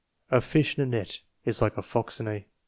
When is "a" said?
0.31-0.41, 0.83-0.87, 1.77-1.83, 2.27-2.43